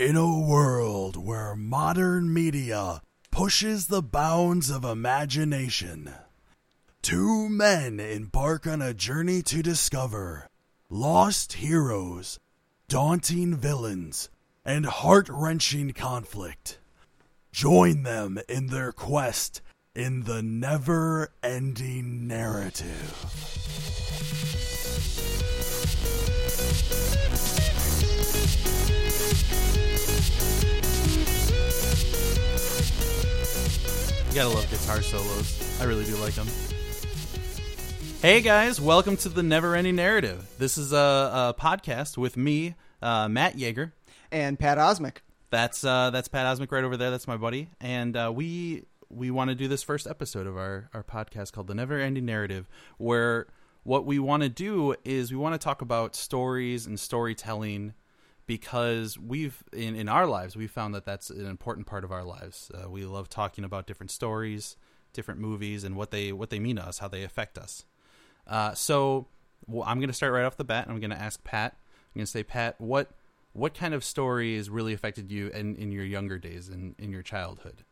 [0.00, 6.10] In a world where modern media pushes the bounds of imagination,
[7.02, 10.48] two men embark on a journey to discover
[10.88, 12.38] lost heroes,
[12.88, 14.30] daunting villains,
[14.64, 16.78] and heart wrenching conflict.
[17.52, 19.60] Join them in their quest
[19.94, 24.59] in the never ending narrative.
[34.30, 35.80] You gotta love guitar solos.
[35.80, 36.46] I really do like them.
[38.22, 40.48] Hey guys, welcome to the Never Ending Narrative.
[40.56, 43.90] This is a, a podcast with me, uh, Matt Yeager.
[44.30, 45.16] and Pat Osmick.
[45.50, 47.10] That's uh, that's Pat Osmick right over there.
[47.10, 50.88] That's my buddy, and uh, we we want to do this first episode of our
[50.94, 52.68] our podcast called the Never Ending Narrative,
[52.98, 53.48] where
[53.82, 57.94] what we want to do is we want to talk about stories and storytelling
[58.50, 62.24] because we've in, in our lives we found that that's an important part of our
[62.24, 62.68] lives.
[62.74, 64.74] Uh, we love talking about different stories
[65.12, 67.84] different movies and what they what they mean to us how they affect us.
[68.48, 69.28] Uh, so
[69.68, 71.76] well, i'm going to start right off the bat and i'm going to ask pat.
[72.08, 73.12] I'm going to say pat what
[73.52, 77.22] what kind of stories really affected you in, in your younger days in, in your
[77.22, 77.84] childhood?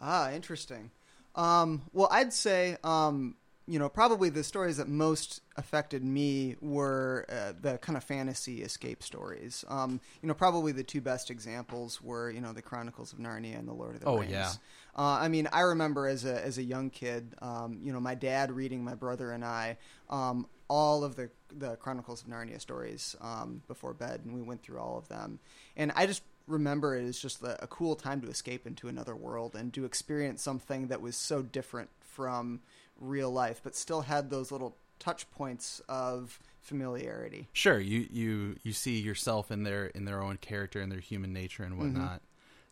[0.00, 0.90] Ah, interesting.
[1.34, 3.36] Um, well, I'd say, um,
[3.68, 8.62] you know, probably the stories that most affected me were uh, the kind of fantasy
[8.62, 9.64] escape stories.
[9.68, 13.58] Um, you know, probably the two best examples were, you know, the Chronicles of Narnia
[13.58, 14.32] and the Lord of the Oh, Rings.
[14.32, 14.52] yeah.
[14.96, 18.14] Uh, I mean, I remember as a as a young kid, um, you know, my
[18.14, 19.76] dad reading my brother and I
[20.08, 24.62] um, all of the the Chronicles of Narnia stories um, before bed, and we went
[24.62, 25.38] through all of them.
[25.76, 29.14] And I just remember it as just a, a cool time to escape into another
[29.14, 32.60] world and to experience something that was so different from
[32.98, 37.48] real life, but still had those little touch points of familiarity.
[37.52, 41.32] Sure, you you you see yourself in their in their own character and their human
[41.32, 42.22] nature and whatnot.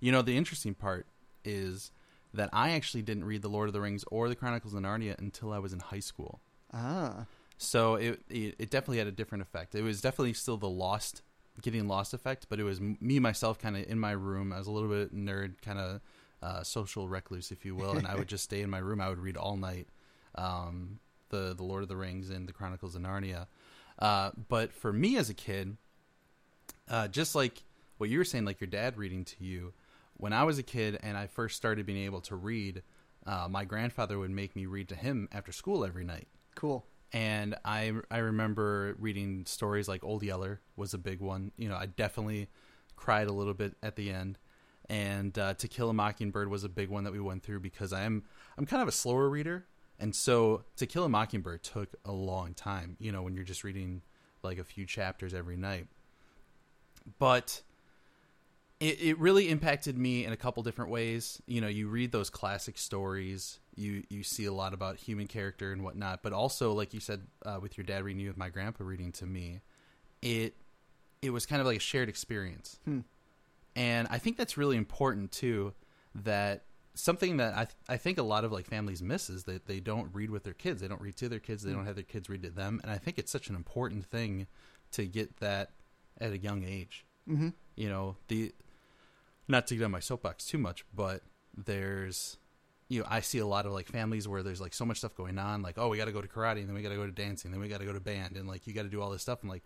[0.00, 1.06] You know, the interesting part
[1.44, 1.91] is
[2.34, 5.19] that I actually didn't read the Lord of the Rings or the Chronicles of Narnia
[5.19, 6.41] until I was in high school.
[6.72, 7.25] Ah,
[7.56, 9.75] So it it, it definitely had a different effect.
[9.75, 11.22] It was definitely still the lost
[11.62, 14.53] getting lost effect, but it was me myself kind of in my room.
[14.53, 16.00] I was a little bit nerd, kind of
[16.43, 19.00] uh, social recluse, if you will, and I would just stay in my room.
[19.00, 19.88] I would read all night
[20.36, 20.98] um,
[21.30, 23.47] the the Lord of the Rings and the Chronicles of Narnia.
[23.98, 25.76] Uh, but for me as a kid,
[26.88, 27.62] uh, just like
[27.98, 29.72] what you were saying, like your dad reading to you,
[30.14, 32.82] when I was a kid and I first started being able to read,
[33.26, 36.86] uh, my grandfather would make me read to him after school every night cool.
[37.12, 41.52] and I I remember reading stories like Old Yeller was a big one.
[41.56, 42.48] You know, I definitely
[42.96, 44.38] cried a little bit at the end,
[44.88, 47.92] and uh, To Kill a Mockingbird was a big one that we went through because
[47.92, 48.25] I am
[48.58, 49.66] I'm kind of a slower reader,
[49.98, 52.96] and so To Kill a Mockingbird took a long time.
[53.00, 54.02] You know, when you're just reading
[54.42, 55.86] like a few chapters every night,
[57.18, 57.62] but
[58.78, 61.40] it, it really impacted me in a couple different ways.
[61.46, 65.72] You know, you read those classic stories, you you see a lot about human character
[65.72, 68.50] and whatnot, but also, like you said, uh, with your dad reading you, with my
[68.50, 69.60] grandpa reading to me,
[70.20, 70.54] it
[71.22, 73.00] it was kind of like a shared experience, Hmm.
[73.74, 75.72] and I think that's really important too.
[76.14, 76.64] That
[76.96, 79.80] something that I th- I think a lot of like families miss is that they
[79.80, 80.80] don't read with their kids.
[80.80, 81.62] They don't read to their kids.
[81.62, 84.04] They don't have their kids read to them, and I think it's such an important
[84.06, 84.46] thing
[84.92, 85.70] to get that
[86.18, 88.54] at a young age hmm you know the
[89.48, 91.22] not to get on my soapbox too much but
[91.56, 92.38] there's
[92.88, 95.14] you know i see a lot of like families where there's like so much stuff
[95.14, 96.96] going on like oh we got to go to karate and then we got to
[96.96, 98.84] go to dancing and then we got to go to band and like you got
[98.84, 99.64] to do all this stuff and like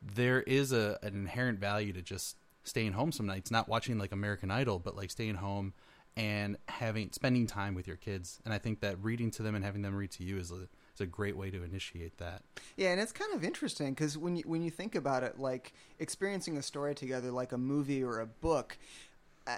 [0.00, 4.12] there is a an inherent value to just staying home some nights not watching like
[4.12, 5.74] american idol but like staying home
[6.16, 9.64] and having spending time with your kids and i think that reading to them and
[9.64, 12.42] having them read to you is a is a great way to initiate that
[12.76, 15.72] Yeah, and it's kind of interesting because when you when you think about it, like
[15.98, 18.78] experiencing a story together, like a movie or a book.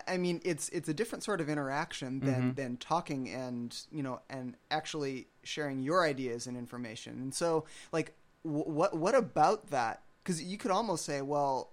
[0.07, 2.53] I- mean, it's it's a different sort of interaction than mm-hmm.
[2.53, 7.15] than talking and you know and actually sharing your ideas and information.
[7.23, 10.03] And so, like, wh- what what about that?
[10.23, 11.71] Because you could almost say, well,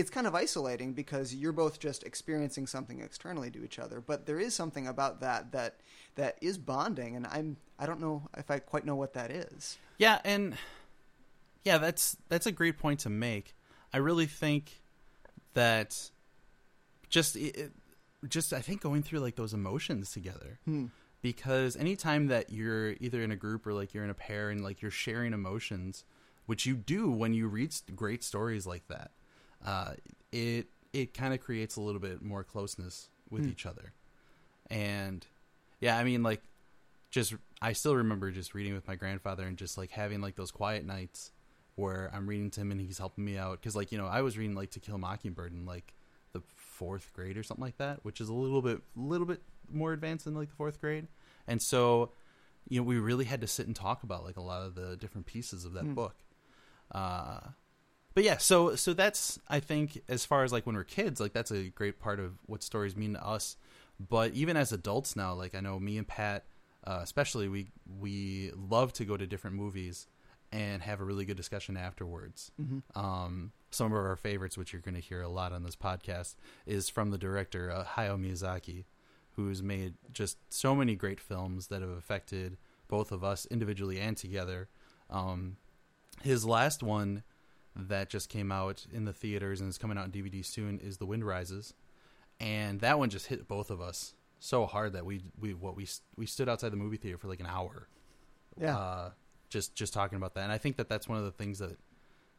[0.00, 4.00] it's kind of isolating because you're both just experiencing something externally to each other.
[4.00, 5.76] But there is something about that that
[6.16, 9.78] that is bonding, and I'm I don't know if I quite know what that is.
[9.98, 10.56] Yeah, and
[11.64, 13.54] yeah, that's that's a great point to make.
[13.92, 14.82] I really think
[15.54, 16.10] that
[17.10, 17.72] just it,
[18.26, 20.58] just I think going through like those emotions together.
[20.64, 20.86] Hmm.
[21.22, 24.64] Because anytime that you're either in a group or like you're in a pair and
[24.64, 26.02] like you're sharing emotions,
[26.46, 29.10] which you do when you read great stories like that,
[29.64, 29.92] uh,
[30.32, 33.92] it it kind of creates a little bit more closeness with each other.
[34.70, 35.26] And
[35.80, 36.42] yeah, I mean like
[37.10, 40.50] just I still remember just reading with my grandfather and just like having like those
[40.50, 41.32] quiet nights
[41.76, 44.22] where I'm reading to him and he's helping me out because like you know I
[44.22, 45.94] was reading like To Kill a Mockingbird in like
[46.32, 49.42] the fourth grade or something like that, which is a little bit a little bit
[49.72, 51.08] more advanced than like the fourth grade,
[51.48, 52.12] and so
[52.68, 54.96] you know we really had to sit and talk about like a lot of the
[54.96, 55.94] different pieces of that Hmm.
[55.94, 56.14] book.
[56.92, 57.40] Uh,
[58.14, 61.32] but yeah, so so that's I think as far as like when we're kids, like
[61.32, 63.56] that's a great part of what stories mean to us.
[63.98, 66.44] But even as adults now, like I know me and Pat,
[66.84, 67.70] uh, especially we
[68.00, 70.06] we love to go to different movies
[70.52, 72.50] and have a really good discussion afterwards.
[72.96, 76.34] Um, some of our favorites, which you're going to hear a lot on this podcast,
[76.66, 78.84] is from the director uh, Hayao Miyazaki,
[79.36, 82.56] who's made just so many great films that have affected
[82.88, 84.68] both of us individually and together.
[85.08, 85.56] Um,
[86.22, 87.22] his last one
[87.76, 90.98] that just came out in the theaters and is coming out on DVD soon is
[90.98, 91.74] The Wind Rises,
[92.38, 95.86] and that one just hit both of us so hard that we we what we
[96.16, 97.88] we stood outside the movie theater for like an hour,
[98.58, 98.76] Yeah.
[98.76, 99.10] uh,
[99.48, 100.44] just just talking about that.
[100.44, 101.78] And I think that that's one of the things that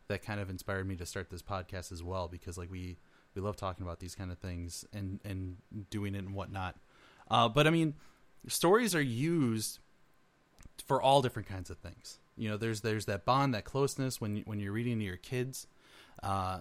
[0.08, 2.98] that kind of inspired me to start this podcast as well because like we
[3.36, 5.58] we love talking about these kind of things and and
[5.90, 6.76] doing it and whatnot.
[7.30, 7.94] Uh, but I mean,
[8.48, 9.80] stories are used
[10.82, 12.20] for all different kinds of things.
[12.38, 15.68] You know, there's there's that bond, that closeness when when you're reading to your kids.
[16.24, 16.60] Uh,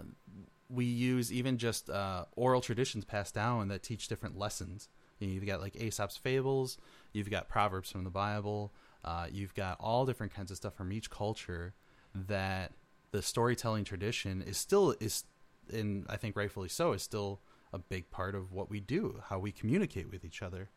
[0.69, 4.89] we use even just uh, oral traditions passed down that teach different lessons.
[5.19, 6.79] You know, you've got like Aesop's fables,
[7.13, 8.73] you've got proverbs from the Bible,
[9.05, 11.75] uh, you've got all different kinds of stuff from each culture
[12.15, 12.73] that
[13.11, 15.25] the storytelling tradition is still is,
[15.73, 17.41] and I think rightfully so, is still
[17.73, 20.71] a big part of what we do, how we communicate with each other.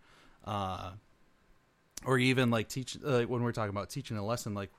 [0.44, 0.92] Uh,
[2.06, 4.72] or even like teach like when we're talking about teaching a lesson like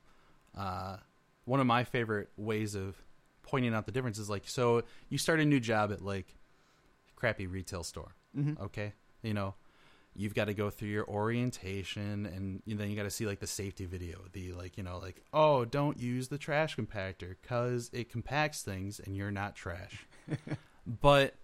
[0.57, 0.97] uh,
[1.45, 2.97] one of my favorite ways of
[3.43, 6.35] pointing out the difference is like so you start a new job at like
[7.17, 8.61] crappy retail store Mhm.
[8.61, 8.93] okay?
[9.23, 9.55] You know
[10.17, 13.49] you've got to go through your orientation and then you got to see like the
[13.49, 18.11] safety video the like you know like oh don't use the trash compactor because it
[18.11, 20.07] compacts things and you're not trash.
[20.87, 21.35] But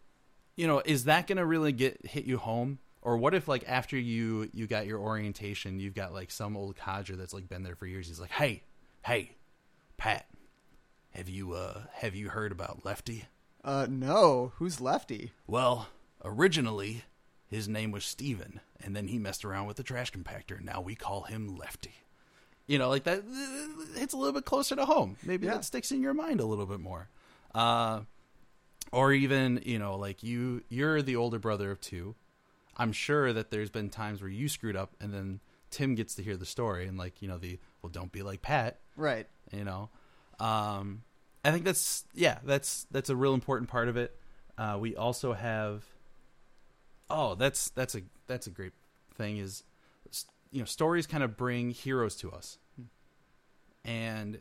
[0.56, 3.96] you know is that gonna really get hit you home or what if like after
[3.98, 7.74] you you got your orientation you've got like some old codger that's like been there
[7.76, 8.62] for years he's like hey
[9.04, 9.32] hey
[9.96, 10.26] pat
[11.10, 13.24] have you uh have you heard about lefty
[13.64, 14.52] Uh, no.
[14.56, 15.32] Who's Lefty?
[15.46, 15.88] well
[16.24, 17.04] originally
[17.46, 20.80] his name was steven and then he messed around with the trash compactor and now
[20.80, 21.94] we call him lefty
[22.66, 23.22] you know like that
[23.96, 25.54] it's a little bit closer to home maybe Yeah.
[25.54, 27.08] that sticks in your mind a little bit more
[27.54, 28.00] uh
[28.92, 32.14] or even you know like you you're the older brother of two
[32.80, 35.38] i'm sure that there's been times where you screwed up and then
[35.70, 38.42] tim gets to hear the story and like you know the well don't be like
[38.42, 39.26] pat Right.
[39.52, 39.88] you know?
[40.40, 41.02] Um
[41.44, 44.16] i think that's yeah that's that's a real important part of it.
[44.58, 45.84] Uh we also have
[47.08, 48.72] oh that's that's a that's a great
[49.14, 49.62] thing is
[50.50, 52.58] you know stories kind of bring heroes to us.
[53.84, 54.40] And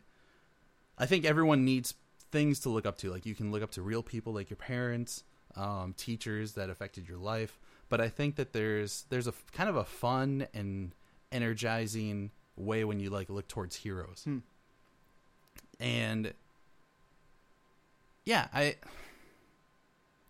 [0.97, 1.93] i think everyone needs
[2.31, 3.09] things to look up to.
[3.11, 5.23] Like you can look up to real people like your parents
[5.55, 7.59] um, teachers that affected your life
[7.89, 10.93] but i think that there's there's a kind of a fun and
[11.31, 14.21] energizing way when you like look towards heroes.
[14.25, 14.39] Hmm.
[15.79, 16.33] and
[18.25, 18.75] yeah i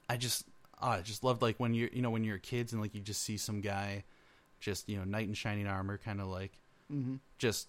[0.09, 0.45] i just
[0.81, 3.01] oh, i just loved like when you're you know when you're kids and like you
[3.01, 4.03] just see some guy
[4.59, 6.51] just you know knight in shining armor kind of like
[6.89, 7.67] hmm just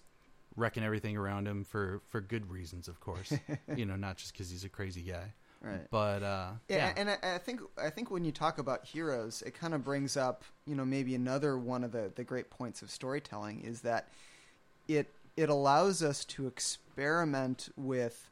[0.57, 3.33] wrecking everything around him for for good reasons of course.
[3.75, 5.87] You know not just because he's a crazy guy Right.
[5.91, 9.43] but uh Yeah, yeah, and I, I think I think when you talk about heroes,
[9.45, 12.81] it kind of brings up, you know, maybe another one of the, the great points
[12.81, 14.07] of storytelling is that
[14.87, 18.30] it it allows us to experiment with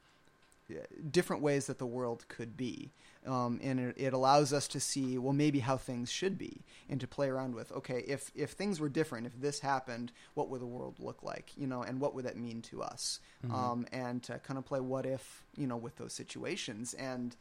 [1.11, 2.91] different ways that the world could be,
[3.25, 6.99] um, and it, it allows us to see, well, maybe how things should be, and
[7.01, 10.61] to play around with, okay, if if things were different, if this happened, what would
[10.61, 13.19] the world look like, you know, and what would that mean to us,
[13.53, 17.35] um, and to kind of play what if, you know, with those situations, and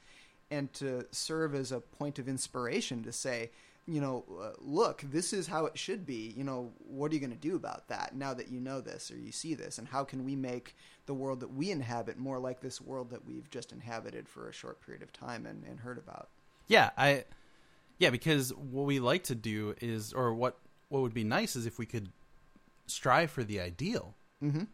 [0.51, 3.51] and to serve as a point of inspiration to say,
[3.87, 6.35] you know, uh, look, this is how it should be.
[6.37, 9.11] You know, what are you going to do about that now that you know this
[9.11, 9.79] or you see this?
[9.79, 10.77] And how can we make
[11.09, 14.53] the world that we inhabit more like this world that we've just inhabited for a
[14.53, 16.29] short period of time and, and heard about?
[16.69, 17.25] yeah i
[17.99, 20.59] yeah because what we like to do is or what
[20.91, 22.11] what would be nice is if we could
[22.87, 24.65] strive for the ideal Mm-hmm.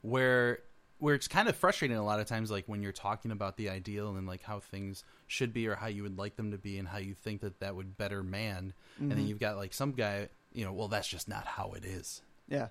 [0.00, 0.58] where
[0.98, 3.68] where it's kind of frustrating a lot of times like when you're talking about the
[3.68, 6.78] ideal and like how things should be or how you would like them to be
[6.78, 9.92] and how you think that that would better man and then you've got like some
[9.92, 12.68] guy you know well that's just not how it is Yeah.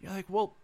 [0.00, 0.56] you're like well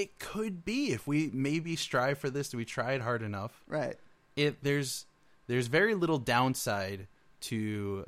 [0.00, 3.96] it could be if we maybe strive for this we tried hard enough Right.
[4.36, 5.06] it there's
[5.46, 7.06] there's very little downside
[7.48, 8.06] to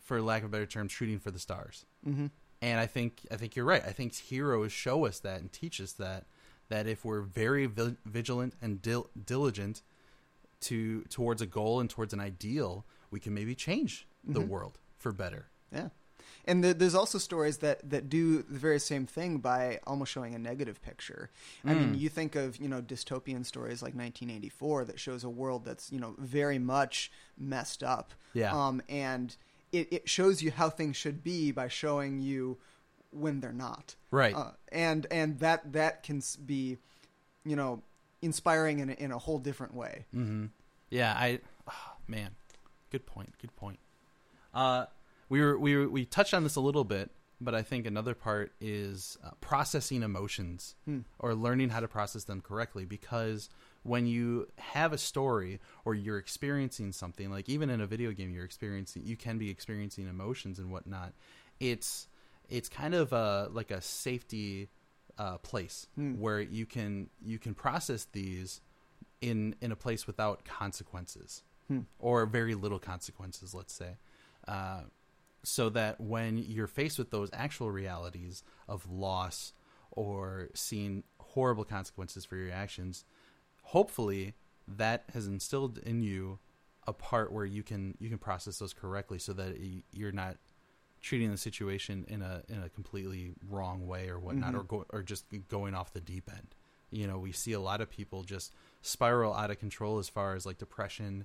[0.00, 2.26] for lack of a better term shooting for the stars Mm-hmm.
[2.60, 3.84] and I think I think you're right.
[3.86, 6.26] I think heroes show us that and teach us that
[6.68, 9.82] that if we're very vi- vigilant and dil- diligent
[10.62, 15.12] to towards a goal and towards an ideal, we can maybe change the world for
[15.12, 15.46] better.
[15.72, 15.88] Yeah.
[16.44, 20.34] And the, there's also stories that, that do the very same thing by almost showing
[20.34, 21.30] a negative picture.
[21.64, 21.78] I Mm.
[21.78, 25.92] mean, you think of you know dystopian stories like 1984 that shows a world that's
[25.92, 28.12] you know very much messed up.
[28.34, 28.52] Yeah.
[28.52, 29.36] Um, and
[29.72, 32.58] it, it shows you how things should be by showing you
[33.12, 33.94] when they're not.
[34.10, 34.34] Right.
[34.34, 36.78] Uh, and and that that can be,
[37.44, 37.82] you know,
[38.20, 40.06] inspiring in a, in a whole different way.
[40.14, 40.46] Mm-hmm.
[40.90, 42.30] Yeah, I oh, man,
[42.90, 43.32] good point.
[43.40, 43.78] Good point.
[44.52, 44.86] Uh,
[45.32, 47.10] we were we were, we touched on this a little bit,
[47.40, 51.00] but I think another part is uh, processing emotions Hmm.
[51.18, 52.84] or learning how to process them correctly.
[52.84, 53.48] Because
[53.82, 58.34] when you have a story or you're experiencing something, like even in a video game,
[58.34, 61.14] you're experiencing you can be experiencing emotions and whatnot.
[61.60, 62.08] It's
[62.50, 64.68] it's kind of a like a safety
[65.18, 66.20] uh, place Hmm.
[66.20, 68.60] where you can you can process these
[69.22, 71.80] in in a place without consequences Hmm.
[71.98, 73.92] or very little consequences let's say
[74.48, 74.82] uh,
[75.42, 79.52] so that when you're faced with those actual realities of loss
[79.90, 83.04] or seeing horrible consequences for your actions
[83.62, 84.34] hopefully
[84.68, 86.38] that has instilled in you
[86.86, 89.56] a part where you can you can process those correctly so that
[89.92, 90.36] you're not
[91.00, 94.58] treating the situation in a in a completely wrong way or whatnot Mhm.
[94.60, 96.54] or go, or just going off the deep end
[96.90, 100.34] you know we see a lot of people just spiral out of control as far
[100.34, 101.24] as like depression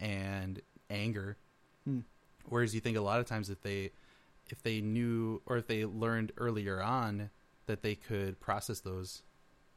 [0.00, 1.36] and anger
[1.84, 2.00] Hmm.
[2.48, 3.90] Whereas you think a lot of times if they
[4.50, 7.30] if they knew or if they learned earlier on
[7.66, 9.22] that they could process those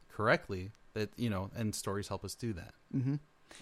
[0.08, 3.16] correctly that you know and stories help us do that hmm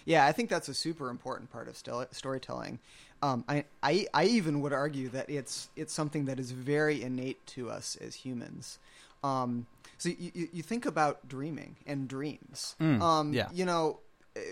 [0.05, 2.79] Yeah, I think that's a super important part of stel- storytelling.
[3.21, 7.45] Um, I, I I even would argue that it's it's something that is very innate
[7.55, 8.79] to us as humans.
[9.23, 9.65] Um,
[9.97, 12.75] so you, you think about dreaming and dreams.
[12.81, 13.47] Mm, um, yeah.
[13.51, 13.99] You know,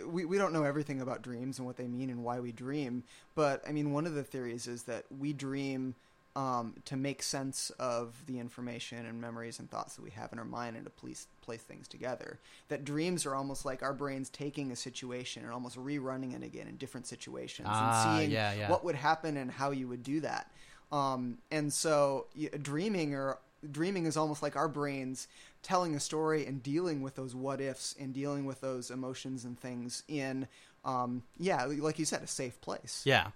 [0.07, 3.03] we we don't know everything about dreams and what they mean and why we dream.
[3.35, 5.95] But I mean, one of the theories is that we dream
[6.35, 10.39] um, to make sense of the information and memories and thoughts that we have in
[10.39, 12.39] our mind and to place, place things together.
[12.67, 16.67] That dreams are almost like our brains taking a situation and almost rerunning it again
[16.67, 18.69] in different situations Ah, and seeing yeah, yeah.
[18.69, 20.51] what would happen and how you would do that.
[20.91, 23.37] Um, and so y- dreaming or
[23.71, 25.27] dreaming is almost like our brains
[25.63, 29.59] telling a story and dealing with those what ifs and dealing with those emotions and
[29.59, 30.47] things in
[30.83, 33.29] um, yeah like you said a safe place Yeah,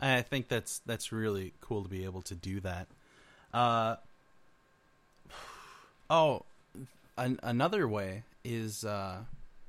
[0.00, 2.88] I think that's that's really cool to be able to do that.
[3.54, 3.96] Uh,
[6.10, 6.44] oh,
[7.16, 9.18] an, another way is uh,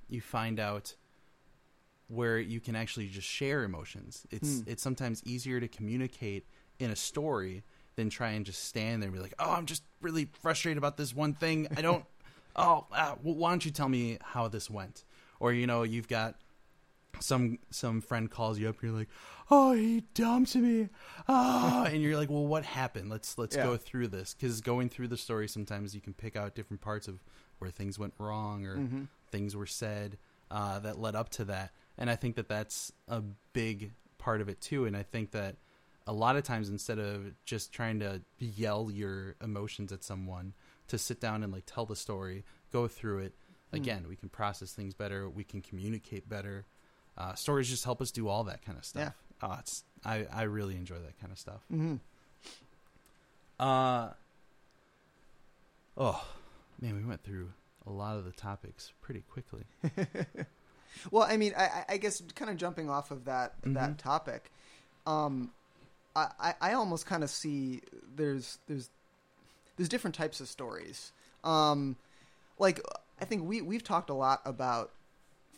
[0.09, 0.95] you find out
[2.09, 4.25] where you can actually just share emotions.
[4.31, 4.69] It's Hmm.
[4.71, 6.45] it's sometimes easier to communicate
[6.79, 7.63] in a story
[7.97, 10.95] than try and just stand there and be like, "Oh, I'm just really frustrated about
[10.95, 11.67] this one thing.
[11.75, 12.05] I don't.
[12.55, 15.03] oh, uh, well, why don't you tell me how this went?"
[15.41, 16.35] Or you know, you've got
[17.19, 19.07] some some friend calls you up and you're like
[19.49, 20.87] oh he dumped me
[21.27, 23.63] ah and you're like well what happened let's let's Yeah.
[23.63, 27.07] go through this because going through the story sometimes you can pick out different parts
[27.07, 27.23] of
[27.57, 29.07] where things went wrong or Mhm.
[29.31, 30.19] things were said
[30.51, 34.47] uh, that led up to that and i think that that's a big part of
[34.47, 35.55] it too and i think that
[36.07, 40.53] a lot of times instead of just trying to yell your emotions at someone
[40.87, 43.33] to sit down and like tell the story go through it.
[43.73, 45.29] Again we can process things better.
[45.29, 46.65] We can communicate better.
[47.17, 49.13] Uh, stories just help us do all that kind of stuff.
[49.43, 51.61] Oh, it's I, I really enjoy that kind of stuff.
[51.69, 51.95] Hmm
[53.59, 54.09] uh
[55.97, 56.23] oh
[56.79, 57.49] man we went through
[57.87, 59.63] a lot of the topics pretty quickly.
[61.11, 63.75] Well, I mean, I, I- guess kind of jumping off of that Mhm.
[63.75, 64.51] that topic,
[65.05, 65.51] um,
[66.17, 67.81] I, I, almost kind of see
[68.15, 68.89] there's there's
[69.75, 71.11] there's different types of stories.
[71.43, 71.95] Um,
[72.59, 72.81] like
[73.21, 74.91] I think we we've talked a lot about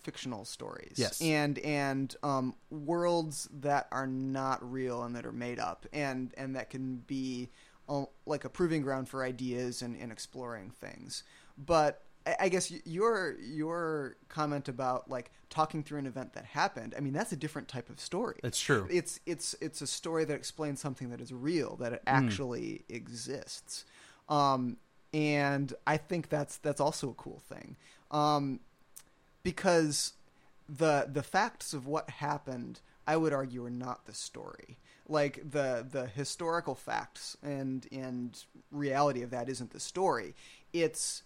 [0.03, 1.21] fictional stories, Yes.
[1.21, 6.55] and and um, worlds that are not real and that are made up, and and
[6.55, 7.49] that can be
[7.87, 11.23] uh, like a proving ground for ideas and, and exploring things.
[11.57, 12.03] But
[12.39, 17.13] I guess your your comment about like talking through an event that happened, I mean
[17.13, 18.39] that's a different type of story.
[18.43, 22.03] that's true It's it's it's a story that explains something that is real, that it
[22.05, 23.85] actually exists,
[24.27, 24.77] um,
[25.13, 27.75] and I think that's that's also a cool thing,
[28.11, 28.59] um,
[29.43, 30.13] because
[30.67, 34.77] the the facts of what happened, I would argue, are not the story.
[35.07, 38.37] Like the the historical facts and and
[38.71, 40.35] reality of that isn't the story.
[40.71, 41.23] It's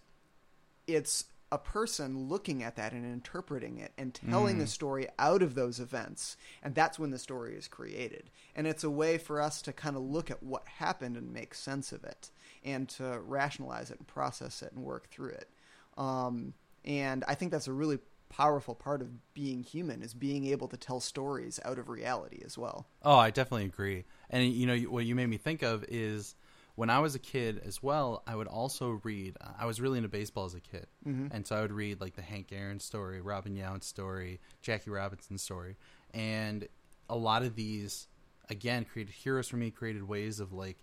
[0.87, 4.63] it's a person looking at that and interpreting it and telling Mm.
[4.63, 8.83] a story out of those events and that's when the story is created and it's
[8.83, 12.03] a way for us to kind of look at what happened and make sense of
[12.03, 12.31] it
[12.63, 15.47] and to rationalize it and process it and work through it
[15.95, 17.99] um, and I think that's a really
[18.29, 22.57] powerful part of being human is being able to tell stories out of reality as
[22.57, 22.87] well.
[23.03, 24.05] Oh, I definitely agree.
[24.31, 26.33] And you know what you made me think of is
[26.75, 28.23] when I was a kid as well.
[28.25, 29.37] I would also read.
[29.59, 31.27] I was really into baseball as a kid, Mm-hmm.
[31.31, 35.37] and so I would read like the Hank Aaron story, Robin Yount story, Jackie Robinson
[35.37, 35.77] story,
[36.13, 36.67] and
[37.09, 38.07] a lot of these
[38.49, 39.71] again created heroes for me.
[39.71, 40.77] Created ways of like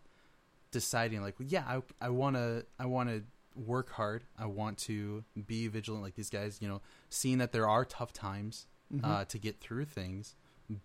[0.70, 3.23] deciding like yeah I I want to I want to
[3.56, 4.25] work hard.
[4.38, 8.12] I want to be vigilant like these guys, you know, seeing that there are tough
[8.12, 8.66] times
[9.04, 10.35] uh, to get through things,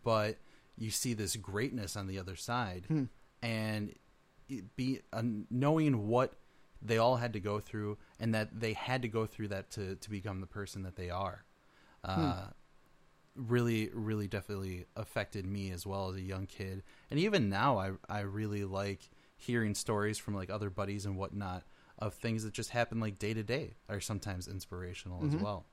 [0.04, 0.38] but
[0.78, 3.04] you see this greatness on the other side Hmm.
[3.42, 3.94] and
[4.76, 6.34] be uh, knowing what
[6.82, 9.96] they all had to go through and that they had to go through that to,
[9.96, 11.44] to become the person that they are.
[12.04, 12.46] Uh,
[13.36, 16.84] really, really definitely affected me as well as a young kid.
[17.10, 21.64] And even now, I, I really like hearing stories from like other buddies and whatnot
[22.00, 25.66] of things that just happen like day to day are sometimes inspirational as well.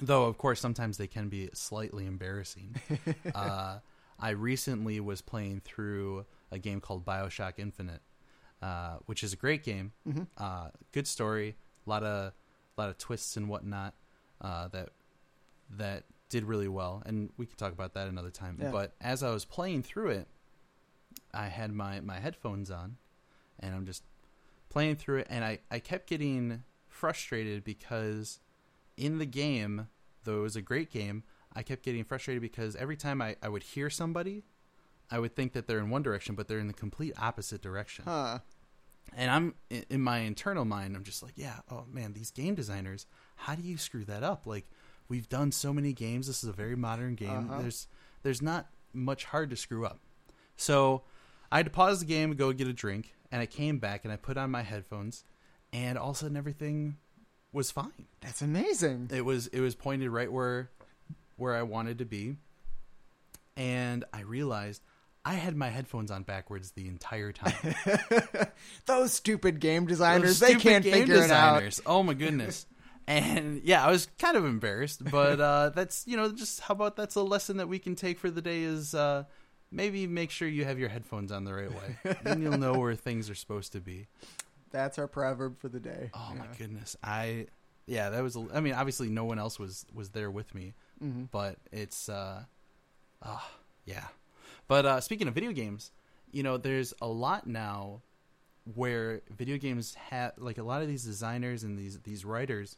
[0.00, 2.76] Though, of course, sometimes they can be slightly embarrassing.
[3.34, 3.78] uh,
[4.18, 8.00] I recently was playing through a game called Bioshock Infinite,
[8.62, 9.92] uh, which is a great game.
[10.36, 12.32] Uh, good story, a lot of
[12.76, 13.94] lot of twists and whatnot
[14.40, 14.90] uh, that
[15.70, 18.58] that did really well, and we can talk about that another time.
[18.60, 18.70] Yeah.
[18.70, 20.28] But as I was playing through it,
[21.34, 22.96] I had my my headphones on,
[23.58, 24.04] and I'm just
[24.68, 28.40] playing through it, and I I kept getting frustrated because
[28.96, 29.88] in the game,
[30.24, 31.22] though it was a great game,
[31.54, 34.44] I kept getting frustrated because every time I, I would hear somebody,
[35.10, 38.04] I would think that they're in one direction, but they're in the complete opposite direction.
[38.06, 38.38] Huh.
[39.16, 39.54] And I'm
[39.88, 43.62] in- my internal mind, I'm just like, yeah, oh man, these game designers, how do
[43.62, 44.46] you screw that up?
[44.46, 44.70] Like,
[45.08, 46.26] we've done so many games.
[46.28, 47.48] This is a very modern game.
[47.50, 47.60] Uh-huh.
[47.62, 47.88] There's
[48.22, 49.98] there's not much hard to screw up.
[50.56, 51.02] So
[51.50, 54.04] I had to pause the game, and go get a drink, and I came back
[54.04, 55.24] and I put on my headphones,
[55.72, 56.96] and all of a sudden everything
[57.52, 59.10] was fine That's amazing.
[59.12, 60.70] it was it was pointed right where
[61.36, 62.36] where I wanted to be,
[63.56, 64.82] and I realized
[65.24, 67.74] I had my headphones on backwards the entire time.
[68.86, 71.80] Those stupid game designers, Those they can't game figure designers.
[71.84, 72.66] Oh my goodness.
[73.06, 76.96] And yeah, I was kind of embarrassed, but uh, that's you know just how about
[76.96, 79.24] that's a lesson that we can take for the day is uh,
[79.70, 82.94] maybe make sure you have your headphones on the right way, then you'll know where
[82.94, 84.06] things are supposed to be.
[84.70, 86.10] That's our proverb for the day.
[86.14, 87.46] Oh my goodness, I
[87.86, 88.36] yeah, that was.
[88.54, 91.28] I mean, obviously, no one else was was there with me, Mhm.
[91.32, 92.44] but it's uh,
[93.22, 93.50] ah,
[93.84, 94.04] yeah.
[94.70, 95.90] But uh, speaking of video games,
[96.30, 98.02] you know, there's a lot now
[98.76, 102.76] where video games have like a lot of these designers and these these writers,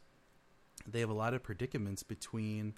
[0.87, 2.73] they have a lot of predicaments between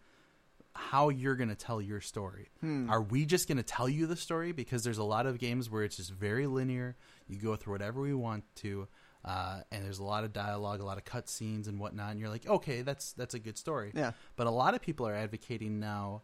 [0.74, 2.50] how you're going to tell your story.
[2.60, 2.90] Hmm.
[2.90, 4.52] Are we just going to tell you the story?
[4.52, 6.98] Because there's a lot of games where it's just very linear.
[7.30, 8.86] You go through whatever we want to,
[9.24, 12.12] uh, and there's a lot of dialogue, a lot of cutscenes and whatnot.
[12.12, 13.94] And you're like, okay, that's that's a good story.
[13.96, 14.12] Yeah.
[14.36, 16.24] But a lot of people are advocating now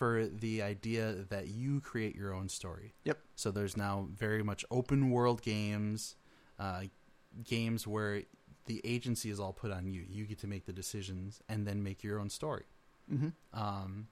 [0.00, 2.94] for the idea that you create your own story.
[3.04, 3.18] Yep.
[3.36, 6.16] So there's now very much open world games,
[6.58, 6.84] uh,
[7.44, 8.22] games where
[8.64, 10.02] the agency is all put on you.
[10.08, 12.64] You get to make the decisions and then make your own story.
[13.10, 14.06] hmm Um,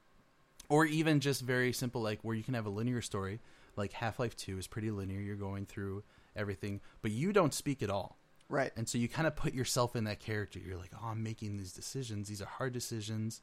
[0.68, 3.40] or even just very simple, like where you can have a linear story.
[3.74, 5.20] Like Half Life 2 is pretty linear.
[5.20, 6.02] You're going through
[6.36, 8.18] everything, but you don't speak at all.
[8.50, 8.72] Right.
[8.76, 10.58] And so you kind of put yourself in that character.
[10.58, 12.28] You're like, oh, I'm making these decisions.
[12.28, 13.40] These are hard decisions.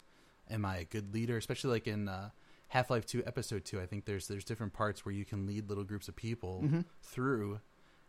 [0.50, 1.38] Am I a good leader?
[1.38, 2.30] Especially like in uh,
[2.70, 3.80] Half Life Two, Episode Two.
[3.82, 6.86] I think there's there's different parts where you can lead little groups of people Mhm.
[7.02, 7.60] through.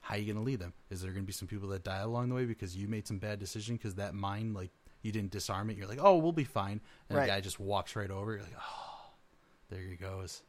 [0.02, 0.72] How are you going to lead them?
[0.90, 3.08] Is there going to be some people that die along the way because you made
[3.08, 4.70] some bad decision because that mine like
[5.02, 5.76] you didn't disarm it?
[5.76, 6.80] You're like, oh, we'll be fine.
[7.08, 7.24] And Right.
[7.24, 8.32] the guy just walks right over.
[8.34, 9.10] You're like, oh,
[9.68, 10.42] there he goes.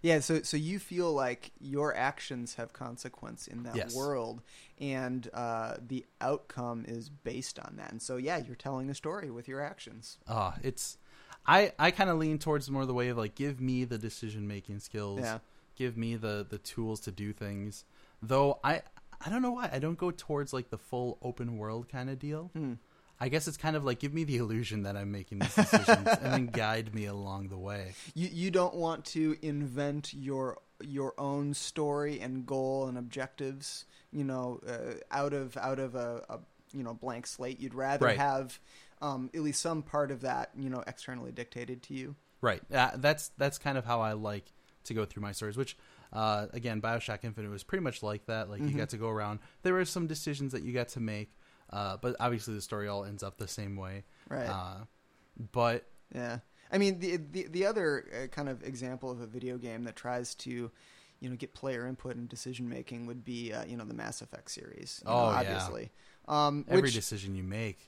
[0.00, 3.94] Yeah, so so you feel like your actions have consequence in that Yes.
[3.94, 4.42] world,
[4.80, 7.92] and uh, the outcome is based on that.
[7.92, 10.18] And so, yeah, you're telling a story with your actions.
[10.26, 10.98] Ah, it's
[11.46, 14.46] I I kind of lean towards more the way of like give me the decision
[14.46, 15.20] making skills.
[15.20, 15.38] Yeah.
[15.76, 17.84] Give me the the tools to do things.
[18.22, 18.82] Though I
[19.24, 22.18] I don't know why I don't go towards like the full open world kind of
[22.18, 22.50] deal.
[22.54, 22.74] Hmm.
[23.20, 26.08] I guess it's kind of like give me the illusion that I'm making these decisions
[26.22, 27.94] and then guide me along the way.
[28.14, 33.84] You you don't want to invent your your own story and goal and objectives.
[34.12, 36.38] You know, uh, out of out of a, a
[36.72, 37.60] you know blank slate.
[37.60, 38.18] You'd rather Right.
[38.18, 38.58] have
[39.02, 42.16] um, at least some part of that you know externally dictated to you.
[42.40, 42.62] Right.
[42.72, 44.52] Uh, that's that's kind of how I like
[44.84, 45.56] to go through my stories.
[45.56, 45.76] Which,
[46.12, 48.48] uh, again, Bioshock Infinite was pretty much like that.
[48.50, 48.78] Like you Mhm.
[48.78, 49.38] got to go around.
[49.62, 51.36] There were some decisions that you got to make,
[51.70, 54.04] uh, but obviously the story all ends up the same way.
[54.28, 54.48] Right.
[54.48, 54.84] Uh,
[55.52, 55.84] but
[56.14, 56.38] Yeah,
[56.70, 59.94] I mean the the the other uh, kind of example of a video game that
[59.96, 60.70] tries to,
[61.20, 64.20] you know, get player input and decision making would be uh, you know the Mass
[64.20, 65.00] Effect series.
[65.04, 65.38] You know, Oh, yeah.
[66.28, 67.78] Um, Every which, decision you make.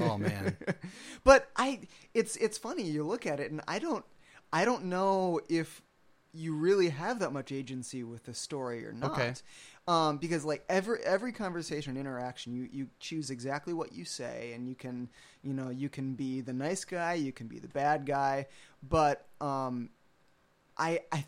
[0.00, 0.56] Oh man.
[1.24, 1.80] but I,
[2.14, 2.84] it's it's funny.
[2.84, 4.04] You look at it, and I don't,
[4.52, 5.82] I don't know if
[6.34, 9.12] you really have that much agency with the story or not.
[9.12, 9.34] Okay.
[9.86, 14.68] Um, because like every every conversation interaction, you you choose exactly what you say, and
[14.68, 15.08] you can
[15.42, 18.46] you know you can be the nice guy, you can be the bad guy,
[18.82, 19.90] but um,
[20.78, 21.24] I I.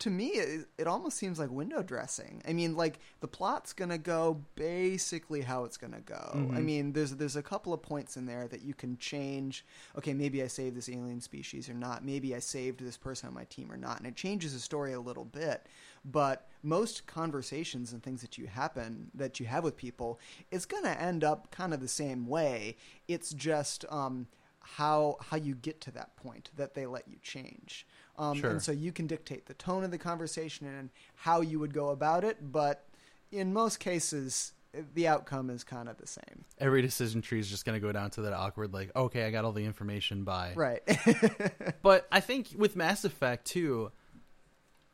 [0.00, 2.42] To me, it, it almost seems like window dressing.
[2.48, 6.32] I mean, like the plot's gonna go basically how it's gonna go.
[6.34, 6.56] Mm-hmm.
[6.56, 9.64] I mean, there's there's a couple of points in there that you can change.
[9.96, 12.04] Okay, maybe I saved this alien species or not.
[12.04, 14.92] Maybe I saved this person on my team or not, and it changes the story
[14.92, 15.66] a little bit.
[16.04, 20.18] But most conversations and things that you happen that you have with people,
[20.50, 22.76] it's gonna end up kind of the same way.
[23.06, 24.28] It's just um,
[24.60, 27.86] how how you get to that point that they let you change.
[28.18, 28.50] Um, Sure.
[28.50, 31.90] And so you can dictate the tone of the conversation and how you would go
[31.90, 32.86] about it, but
[33.32, 34.52] in most cases,
[34.94, 36.44] the outcome is kind of the same.
[36.58, 39.30] Every decision tree is just going to go down to that awkward, like, okay, I
[39.30, 40.52] got all the information by.
[40.54, 40.82] Right.
[41.82, 43.90] But I think with Mass Effect too,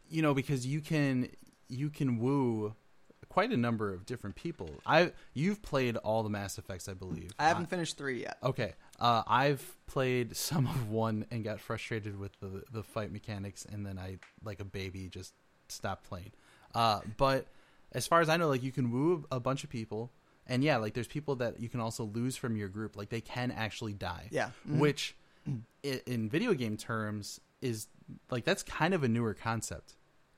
[0.09, 1.29] you know, because you can
[1.69, 2.75] you can woo
[3.29, 4.71] quite a number of different people.
[4.87, 7.33] I you've played all the Mass Effects, I believe.
[7.39, 8.39] I haven't finished three yet.
[8.43, 8.75] Okay.
[8.99, 13.85] Uh, I've played some of one and got frustrated with the the fight mechanics, and
[13.85, 15.35] then I, like a baby, just
[15.69, 16.33] stopped playing.
[16.75, 17.47] Uh, but
[17.93, 20.13] as far as I know, like you can woo a bunch of people,
[20.47, 22.97] and yeah, like there's people that you can also lose from your group.
[22.97, 24.29] Like they can actually die.
[24.31, 24.51] Yeah.
[24.69, 24.79] Mhm.
[24.79, 25.15] Which,
[25.47, 27.89] i in video game terms, is
[28.31, 29.95] like that's kind of a newer concept.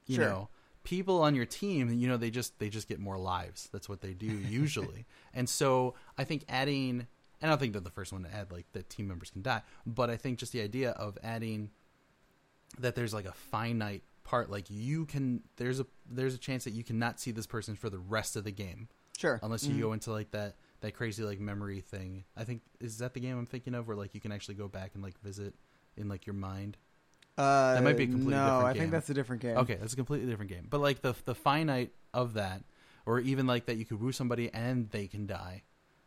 [0.07, 0.25] You Sure.
[0.25, 0.49] know,
[0.85, 3.69] people on your team, you know, they just they just get more lives.
[3.73, 5.07] That's what they do usually.
[5.33, 7.07] and so I think adding
[7.43, 9.63] I don't think that the first one to add like that team members can die,
[9.87, 11.71] but I think just the idea of adding
[12.79, 16.73] that there's like a finite part like you can there's a there's a chance that
[16.73, 19.41] you cannot see this person for the rest of the game Sure.
[19.43, 19.81] unless you Mhm.
[19.81, 22.25] go into like that that crazy like memory thing.
[22.37, 24.69] I think is that the game I'm thinking of where like you can actually go
[24.69, 25.55] back and like visit
[25.97, 26.77] in like your mind.
[27.39, 28.67] Uh, that might be a completely no, different game.
[28.67, 29.57] I think that's a different game.
[29.59, 30.67] Okay, that's a completely different game.
[30.69, 32.63] But like the the finite of that,
[33.07, 35.63] or even like that you could woo somebody and they can die,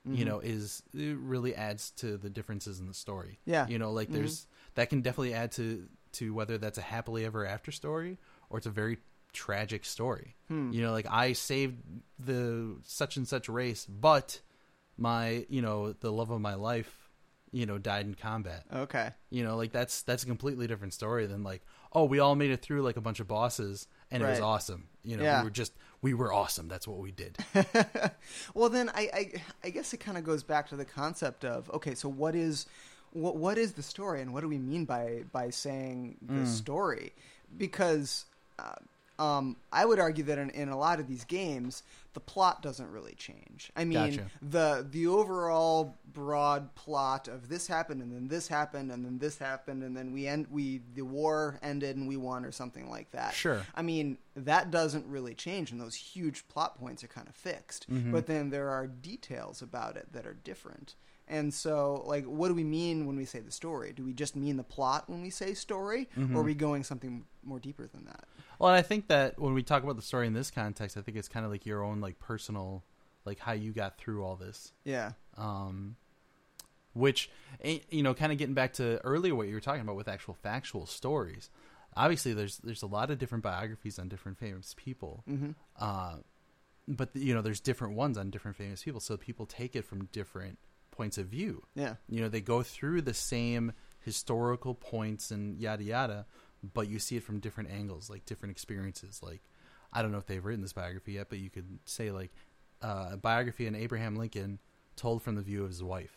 [0.05, 0.27] you Mhm.
[0.27, 3.39] know, is it really adds to the differences in the story.
[3.45, 3.67] Yeah.
[3.67, 4.13] you know, like Mhm.
[4.13, 8.17] there's that can definitely add to to whether that's a happily ever after story
[8.49, 8.97] or it's a very
[9.31, 10.35] tragic story.
[10.49, 10.71] Hmm.
[10.73, 11.81] You know, like I saved
[12.19, 14.41] the such and such race, but
[14.97, 17.09] my you know the love of my life,
[17.51, 18.65] you know, died in combat.
[18.73, 19.11] Okay.
[19.29, 21.61] You know, like that's that's a completely different story than like,
[21.93, 24.87] oh, we all made it through like a bunch of bosses and it was awesome.
[25.03, 25.39] You know, Yeah.
[25.39, 26.67] we were just we were awesome.
[26.67, 27.37] That's what we did.
[28.53, 29.31] well, then I, I,
[29.63, 32.65] I guess it kind of goes back to the concept of okay, so what is
[33.13, 36.47] what what is the story, and what do we mean by by saying the Mm.
[36.47, 37.13] story?
[37.57, 38.25] Because
[38.59, 38.75] uh,
[39.21, 42.89] um, I would argue that in, in a lot of these games, the plot doesn't
[42.89, 43.71] really change.
[43.75, 44.25] I mean, Gotcha.
[44.41, 49.37] the the overall broad plot of this happened, and then this happened, and then this
[49.37, 53.11] happened, and then we end we the war ended and we won, or something like
[53.11, 53.35] that.
[53.35, 53.61] Sure.
[53.75, 57.89] I mean, that doesn't really change, and those huge plot points are kind of fixed.
[57.91, 58.11] Mhm.
[58.11, 60.95] But then there are details about it that are different.
[61.31, 63.93] And so, like, what do we mean when we say the story?
[63.93, 66.35] Do we just mean the plot when we say story, Mhm.
[66.35, 68.25] or are we going something more deeper than that?
[68.59, 71.01] Well, and I think that when we talk about the story in this context, I
[71.01, 72.83] think it's kind of like your own like personal,
[73.23, 74.73] like how you got through all this.
[74.83, 75.13] Yeah.
[75.37, 75.95] Um,
[76.93, 77.29] which
[77.61, 80.09] eh, you know, kind of getting back to earlier what you were talking about with
[80.09, 81.49] actual factual stories.
[81.95, 85.23] Obviously, there's there's a lot of different biographies on different famous people.
[85.29, 85.51] Mm-hmm.
[85.77, 86.17] Uh,
[86.89, 90.05] but you know, there's different ones on different famous people, so people take it from
[90.11, 90.59] different
[91.01, 91.63] points of view.
[91.75, 91.95] Yeah.
[92.07, 96.25] You know, they go through the same historical points and yada yada,
[96.73, 99.21] but you see it from different angles, like different experiences.
[99.23, 99.41] Like,
[99.91, 102.31] I don't know if they've written this biography yet, but you could say like
[102.83, 104.59] uh, a biography on Abraham Lincoln
[104.95, 106.15] told from the view of his wife.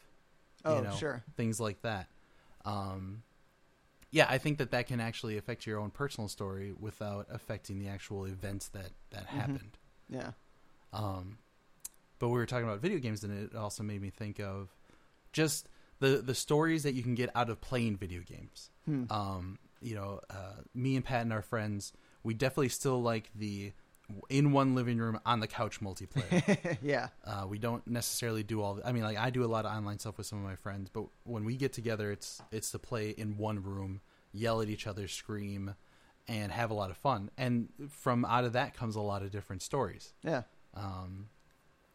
[0.66, 1.24] Oh, you know, sure.
[1.36, 2.08] things like that.
[2.64, 3.22] Um,
[4.10, 7.88] yeah, I think that that can actually affect your own personal story without affecting the
[7.88, 9.38] actual events that that Mhm.
[9.40, 9.78] happened.
[10.08, 10.32] Yeah.
[10.92, 11.38] Um,
[12.18, 14.74] but we were talking about video games, and it also made me think of
[15.32, 15.68] just
[16.00, 18.70] the the stories that you can get out of playing video games.
[18.84, 19.04] Hmm.
[19.10, 23.72] Um, you know, uh, me and Pat and our friends, we definitely still like the
[24.28, 26.76] in one living room on the couch multiplayer.
[26.82, 27.08] yeah.
[27.24, 28.74] uh, we don't necessarily do all.
[28.74, 30.56] The, I mean, like I do a lot of online stuff with some of my
[30.56, 34.00] friends, but when we get together, it's it's to play in one room,
[34.32, 35.74] yell at each other, scream,
[36.28, 37.30] and have a lot of fun.
[37.38, 40.42] And from out of that comes a lot of different stories Yeah.
[40.74, 41.28] um,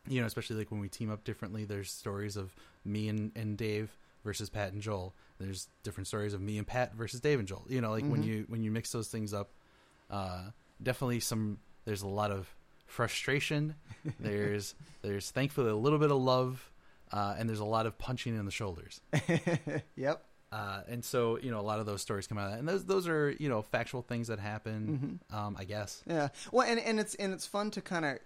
[0.10, 1.64] you know, especially like when we team up differently.
[1.64, 3.96] There's stories of me and, and Dave
[4.26, 5.14] versus Pat and Joel.
[5.40, 7.66] There's different stories of me and Pat versus Dave and Joel.
[7.70, 8.26] You know, like when Mhm.
[8.28, 9.52] you when you mix those things up,
[10.10, 10.50] uh,
[10.84, 11.60] definitely some.
[11.86, 12.54] There's a lot of
[12.88, 13.76] frustration.
[14.20, 16.70] there's there's thankfully a little bit of love,
[17.14, 19.00] uh, and there's a lot of punching in the shoulders.
[19.96, 20.26] yep.
[20.52, 22.60] Uh, and so you know a lot of those stories come out, of that.
[22.60, 25.20] and those those are you know factual things that happen.
[25.32, 26.02] Um, I guess.
[26.08, 26.30] Yeah.
[26.52, 28.18] Well, and, and it's and it's fun to kind of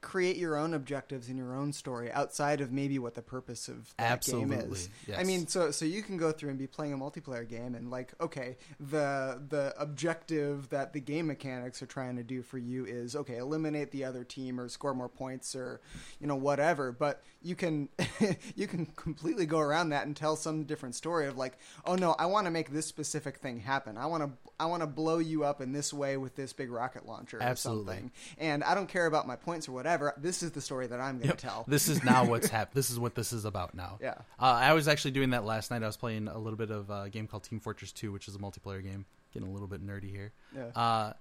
[0.00, 3.94] create your own objectives in your own story outside of maybe what the purpose of
[3.98, 4.88] that game is.
[5.06, 5.18] yes.
[5.18, 7.90] I mean, so so you can go through and be playing a multiplayer game and
[7.90, 12.86] like, okay, the the objective that the game mechanics are trying to do for you
[12.86, 15.80] is okay, eliminate the other team or score more points or
[16.18, 16.92] you know whatever.
[16.92, 17.88] But you can
[18.56, 22.14] you can completely go around that and tell some different story of like, oh no,
[22.18, 23.98] I want to make this specific thing happen.
[23.98, 26.70] I want to I want to blow you up in this way with this big
[26.70, 28.12] rocket launcher or something.
[28.38, 30.14] And I don't care about my points or whatever.
[30.18, 31.38] This is the story that I'm going to Yep.
[31.38, 31.64] tell.
[31.66, 32.74] This is now what's happened.
[32.76, 33.98] This is what this is about now.
[34.00, 34.14] Yeah.
[34.38, 35.82] Uh, I was actually doing that last night.
[35.82, 38.34] I was playing a little bit of a game called Team Fortress 2, which is
[38.34, 39.06] a multiplayer game.
[39.32, 40.32] Getting a little bit nerdy here.
[40.54, 40.66] Yeah.
[40.76, 41.12] Uh,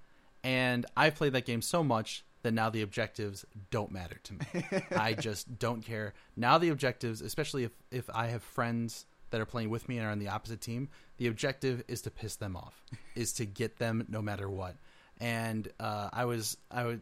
[0.43, 4.84] and I've played that game so much that now the objectives don't matter to me.
[4.95, 6.13] I just don't care.
[6.38, 10.06] Now the objectives, especially if, if I have friends that are playing with me and
[10.06, 12.84] are on the opposite team, the objective is to piss them off,
[13.15, 14.76] is to get them no matter what.
[15.20, 17.02] And uh, I was I would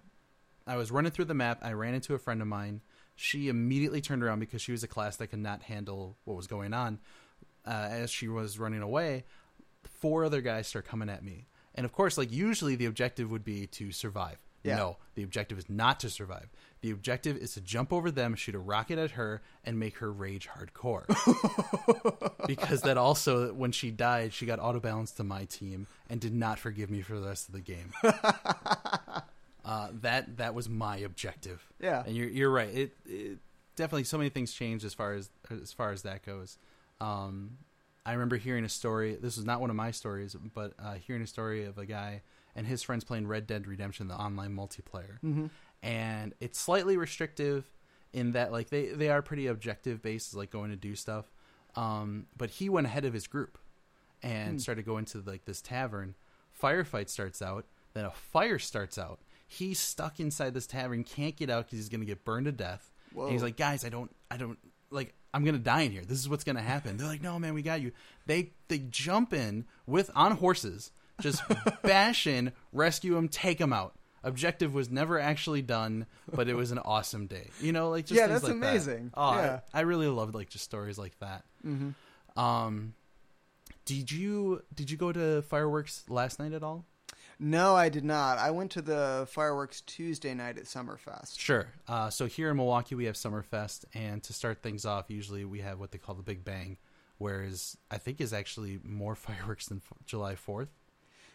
[0.66, 1.60] I was running through the map.
[1.62, 2.82] I ran into a friend of mine.
[3.16, 6.48] She immediately turned around because she was a class that could not handle what was
[6.48, 7.00] going on.
[7.66, 9.26] Uh, as she was running away,
[9.84, 11.48] four other guys start coming at me.
[11.76, 14.38] And of course, like usually the objective would be to survive.
[14.63, 14.78] Yeah.
[14.78, 16.50] No, the objective is not to survive.
[16.82, 20.12] The objective is to jump over them, shoot a rocket at her, and make her
[20.12, 21.06] rage hardcore.
[22.48, 26.34] because that also, when she died, she got auto balanced to my team and did
[26.34, 27.92] not forgive me for the rest of the game.
[29.66, 31.66] uh, that that was my objective.
[31.80, 32.04] Yeah.
[32.06, 32.74] and you're you're right.
[32.74, 33.38] It, it
[33.76, 36.58] definitely so many things changed as far as as far as that goes.
[37.02, 37.58] Um,
[38.06, 39.18] I remember hearing a story.
[39.22, 42.22] This was not one of my stories, but uh, hearing a story of a guy
[42.56, 45.48] and his friends playing Red Dead Redemption, the online multiplayer, Mm-hmm.
[45.84, 47.70] And it's slightly restrictive
[48.13, 51.26] in that like they they are pretty objective based, like going to do stuff.
[51.76, 53.58] Um, but he went ahead of his group
[54.24, 54.58] and Hmm.
[54.60, 56.16] started going to like this tavern.
[56.60, 59.20] Firefight starts out, then a fire starts out.
[59.48, 62.52] He's stuck inside this tavern, can't get out because he's going to get burned to
[62.52, 62.92] death.
[63.26, 64.58] And he's like, guys, I don't, I don't
[64.90, 65.13] like.
[65.34, 66.04] I'm gonna die in here.
[66.04, 66.98] This is what's gonna happen.
[66.98, 67.92] They're like, no, man, we got you.
[68.26, 71.44] They they jump in with on horses, just
[71.84, 73.96] bash in, rescue him, take him out.
[74.23, 77.49] Objective was never actually done, but it was an awesome day.
[77.62, 78.69] You know, like just Yeah, that's like that.
[78.69, 79.12] amazing.
[79.13, 79.60] Oh, I- Yeah.
[79.73, 81.45] I, really loved like just stories like that.
[81.65, 82.39] Mm-hmm.
[82.39, 82.93] Um,
[83.86, 86.86] did you did you go to fireworks last night at all?
[87.39, 88.39] No, I did not.
[88.39, 91.38] I went to the fireworks Tuesday night at Summerfest.
[91.39, 91.67] Sure.
[91.88, 95.60] Uh, so here in Milwaukee, we have Summerfest, and to start things off, usually we
[95.60, 96.77] have what they call the Big Bang,
[97.19, 100.69] whereas I think is actually more fireworks than f- July Fourth.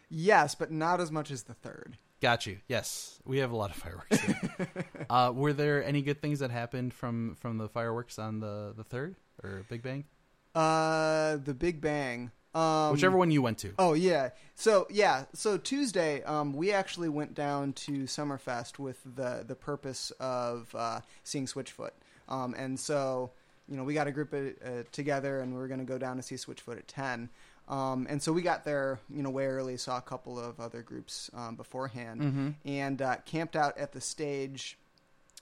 [0.09, 1.97] Yes, but not as much as the third.
[2.23, 2.59] Got you.
[2.69, 4.17] Yes, we have a lot of fireworks.
[4.21, 4.67] Here.
[5.09, 8.85] uh, were there any good things that happened from from the fireworks on the the
[8.85, 10.05] third or Big Bang,
[10.55, 12.31] Uh, the Big Bang.
[12.55, 13.73] Um, whichever one you went to?
[13.77, 14.29] Oh yeah.
[14.55, 15.25] So yeah.
[15.33, 21.01] So Tuesday, um, we actually went down to Summerfest with the the purpose of uh,
[21.25, 21.91] seeing Switchfoot.
[22.29, 23.31] Um, and so
[23.67, 25.97] you know we got a group of, uh, together, and we were going to go
[25.97, 27.27] down to see Switchfoot at ten.
[27.67, 29.77] Um, and so we got there, you know, way early.
[29.77, 32.49] Saw a couple of other groups um, beforehand, Mm-hmm.
[32.65, 34.77] and uh, camped out at the stage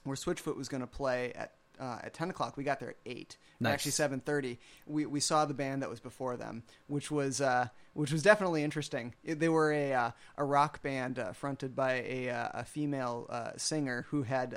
[0.04, 2.56] where Switchfoot was going to play at uh, at ten o'clock.
[2.56, 3.36] We got there at eight.
[3.58, 3.72] Nice.
[3.74, 4.58] Actually, seven thirty.
[4.86, 8.62] We we saw the band that was before them, which was uh, which was definitely
[8.62, 9.14] interesting.
[9.24, 13.26] It- they were a uh, a rock band uh, fronted by a uh, a female
[13.30, 14.54] uh, singer who had.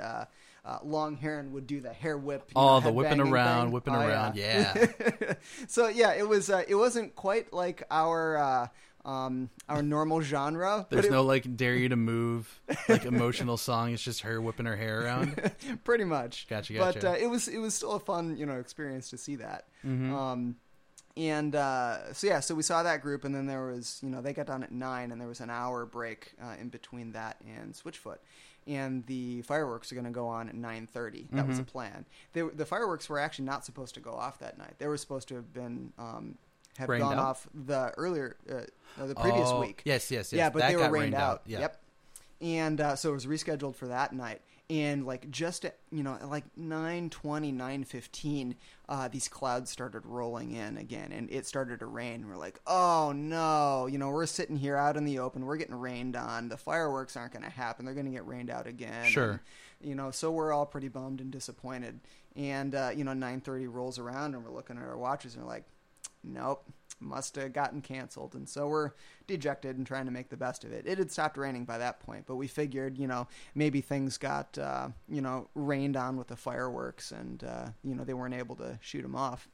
[0.66, 2.50] Uh, long hair and would do the hair whip.
[2.56, 3.72] Oh, know, the whipping around, thing.
[3.72, 4.86] whipping Oh, around, yeah.
[5.68, 6.50] so yeah, it was.
[6.50, 10.84] Uh, it wasn't quite like our uh, um, our normal genre.
[10.90, 13.92] There's it- no like dare you to move like emotional song.
[13.92, 15.52] It's just her whipping her hair around.
[15.84, 16.48] pretty much.
[16.48, 17.10] Gotcha, But gotcha.
[17.10, 19.66] uh, it was it was still a fun you know experience to see that.
[19.86, 20.10] Mhm.
[20.12, 20.56] Um,
[21.16, 24.20] and uh, so yeah, so we saw that group, and then there was you know
[24.20, 27.36] they got done at nine, and there was an hour break uh, in between that
[27.46, 28.18] and Switchfoot.
[28.66, 31.28] And the fireworks are going to go on at nine thirty.
[31.32, 31.68] That was the Mhm.
[31.68, 32.04] plan.
[32.32, 34.74] They, the fireworks were actually not supposed to go off that night.
[34.78, 36.36] They were supposed to have been um,
[36.76, 37.18] have Rained gone out?
[37.24, 39.82] off the earlier uh, the previous Oh, week.
[39.84, 40.38] Yes, yes, yes.
[40.38, 41.42] Yeah, but that they were got rained, out.
[41.46, 41.60] Yeah.
[41.60, 41.80] Yep.
[42.40, 44.42] And uh, so it was rescheduled for that night.
[44.68, 47.10] And like just at, you know like 9:20,
[47.54, 48.56] 9:15,
[48.88, 52.22] uh, these clouds started rolling in again, and it started to rain.
[52.22, 55.56] and We're like, oh no, you know, we're sitting here out in the open, we're
[55.56, 56.48] getting rained on.
[56.48, 57.84] The fireworks aren't going to happen.
[57.84, 59.06] They're going to get rained out again.
[59.06, 59.30] Sure.
[59.30, 59.40] And,
[59.88, 62.00] you know, so we're all pretty bummed and disappointed.
[62.34, 65.50] And uh, you know, 9:30 rolls around, and we're looking at our watches, and we're
[65.50, 65.64] like,
[66.26, 66.64] nope,
[67.00, 68.34] must have gotten canceled.
[68.34, 68.92] And so we're
[69.26, 70.86] dejected and trying to make the best of it.
[70.86, 74.56] It had stopped raining by that point, but we figured, you know, maybe things got,
[74.58, 78.56] uh, you know, rained on with the fireworks and, uh, you know, they weren't able
[78.56, 79.48] to shoot them off.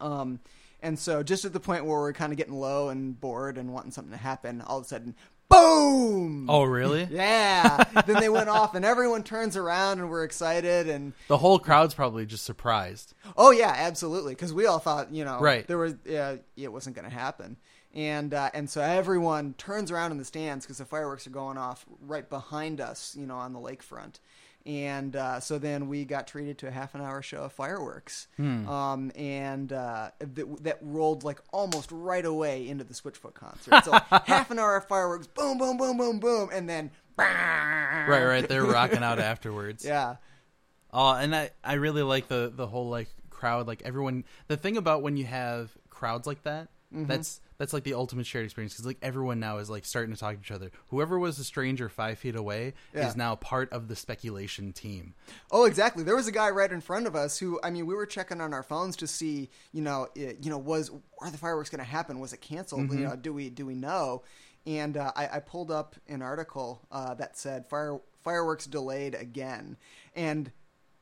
[0.00, 0.40] Um,
[0.82, 3.72] and so just at the point where we're kind of getting low and bored and
[3.72, 5.14] wanting something to happen, all of a sudden,
[5.48, 6.46] boom!
[6.48, 7.04] Oh, really?
[7.10, 7.84] Yeah.
[8.06, 10.88] then they went off, and everyone turns around, and we're excited.
[10.88, 13.14] And The whole crowd's probably just surprised.
[13.36, 15.66] oh yeah, absolutely, because we all thought, you know, Right.
[15.66, 17.56] there was, yeah, it wasn't going to happen.
[17.94, 21.56] And uh, and so everyone turns around in the stands because the fireworks are going
[21.56, 24.14] off right behind us, you know, on the lakefront.
[24.66, 28.28] And uh, so then we got treated to a half an hour show of fireworks,
[28.38, 33.84] um, and uh, that, that rolled like almost right away into the Switchfoot concert.
[33.84, 33.92] So
[34.24, 38.48] half an hour of fireworks, boom, boom, boom, boom, boom, and then Right, right.
[38.48, 39.84] They're rocking out afterwards.
[39.84, 40.16] yeah,
[40.92, 44.24] Oh, and I, I really like the the whole like crowd, like everyone.
[44.48, 47.06] The thing about when you have crowds like that, Mm-hmm.
[47.06, 50.20] that's that's like the ultimate shared experience because like everyone now is like starting to
[50.20, 50.70] talk to each other.
[50.88, 53.06] Whoever was a stranger five feet away Yeah.
[53.08, 55.14] is now part of the speculation team.
[55.50, 56.02] Oh, exactly.
[56.04, 58.40] There was a guy right in front of us who, I mean, we were checking
[58.40, 60.90] on our phones to see, you know, it, you know, was
[61.20, 62.18] are the fireworks going to happen?
[62.20, 62.90] Was it canceled?
[62.92, 64.22] You know, do we do we know?
[64.66, 69.76] And uh, I, I pulled up an article uh, that said fire fireworks delayed again,
[70.16, 70.50] and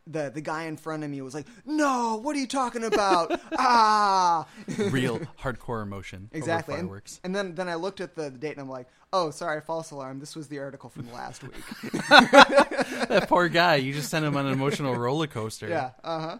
[0.07, 3.41] the the guy in front of me was like, "No, what are you talking about?
[3.59, 4.47] ah!"
[4.79, 6.29] Real hardcore emotion.
[6.33, 6.75] Exactly.
[6.75, 7.21] And, fireworks.
[7.25, 10.19] and then then I looked at the date and I'm like, "Oh, sorry, false alarm.
[10.19, 11.53] This was the article from last week."
[12.09, 13.77] that poor guy.
[13.77, 15.69] You just sent him on an emotional roller coaster.
[15.69, 16.39] Yeah, uh huh.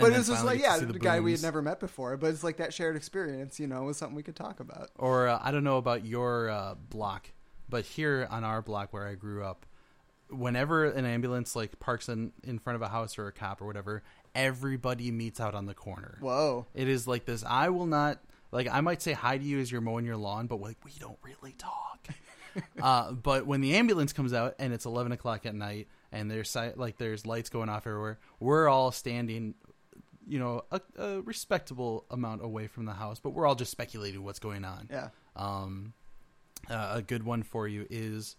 [0.00, 2.16] But this was like, yeah, the, the guy we had never met before.
[2.16, 4.90] But it's like that shared experience, you know, was something we could talk about.
[4.96, 7.30] Or uh, I don't know about your uh, block,
[7.68, 9.66] but here on our block where I grew up,
[10.30, 13.66] whenever an ambulance like parks in in front of a house or a cop or
[13.66, 14.02] whatever,
[14.34, 16.18] everybody meets out on the corner.
[16.20, 16.66] Whoa.
[16.74, 17.44] It is like this.
[17.46, 18.20] I will not
[18.52, 18.68] like.
[18.70, 21.18] I might say hi to you as you're mowing your lawn, but like we don't
[21.22, 22.08] really talk.
[22.82, 26.56] uh, but when the ambulance comes out and it's eleven o'clock at night and there's
[26.76, 29.54] like there's lights going off everywhere, we're all standing,
[30.26, 34.22] you know, a, a respectable amount away from the house, but we're all just speculating
[34.22, 34.88] what's going on.
[34.90, 35.08] Yeah.
[35.36, 35.92] Um,
[36.68, 38.36] uh, a good one for you is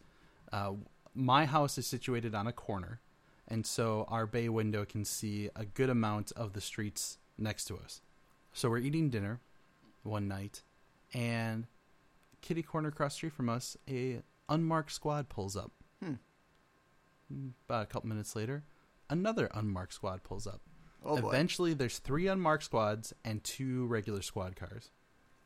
[0.51, 0.73] uh,
[1.13, 2.99] my house is situated on a corner,
[3.47, 7.77] and so our bay window can see a good amount of the streets next to
[7.77, 8.01] us.
[8.53, 9.39] So we're eating dinner
[10.03, 10.63] one night,
[11.13, 11.67] and
[12.41, 15.71] kitty corner across the street from us, a unmarked squad pulls up.
[16.03, 16.13] Hmm.
[17.69, 18.63] About a couple minutes later,
[19.09, 20.61] another unmarked squad pulls up.
[21.03, 21.29] Oh boy.
[21.29, 24.91] Eventually, there's three unmarked squads and two regular squad cars